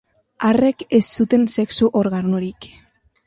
[0.47, 2.69] Arrek ez zuten sexu organorik.